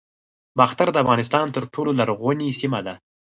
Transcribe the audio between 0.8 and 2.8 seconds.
د افغانستان تر ټولو لرغونې سیمه